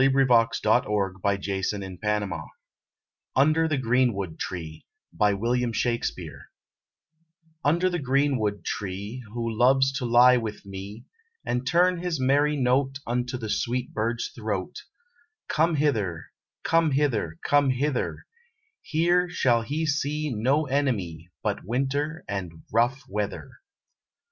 Robert 0.03 0.25
Browning 0.63 1.19
RAINBOW 1.21 1.99
GOLD 2.01 2.47
"UNDER 3.35 3.67
THE 3.67 3.77
GREENWOOD 3.77 4.39
TREE" 4.39 4.87
UNDER 7.63 7.87
the 7.91 7.99
greenwood 7.99 8.65
tree, 8.65 9.23
Who 9.31 9.47
loves 9.55 9.91
to 9.99 10.05
lie 10.05 10.37
with 10.37 10.65
me, 10.65 11.05
And 11.45 11.67
turn 11.67 11.99
his 11.99 12.19
merry 12.19 12.57
note 12.57 12.97
Unto 13.05 13.37
the 13.37 13.47
sweet 13.51 13.93
bird's 13.93 14.29
throat, 14.29 14.77
Come 15.47 15.75
hither, 15.75 16.31
come 16.63 16.89
hither, 16.93 17.37
come 17.45 17.69
hither: 17.69 18.25
Here 18.81 19.29
shall 19.29 19.61
he 19.61 19.85
see 19.85 20.33
No 20.33 20.65
enemy 20.65 21.29
But 21.43 21.63
winter 21.63 22.23
and 22.27 22.63
rough 22.73 23.03
weather. 23.07 23.51